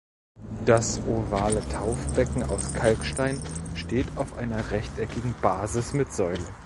Das 0.65 0.99
ovale 1.05 1.61
Taufbecken 1.69 2.41
aus 2.41 2.73
Kalkstein 2.73 3.39
steht 3.75 4.07
auf 4.17 4.35
einer 4.35 4.71
rechteckigen 4.71 5.35
Basis 5.43 5.93
mit 5.93 6.11
Säule. 6.11 6.43